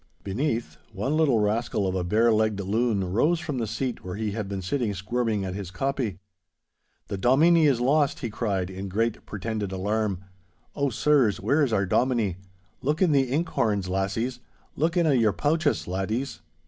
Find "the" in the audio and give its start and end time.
3.59-3.67, 7.07-7.19, 13.11-13.29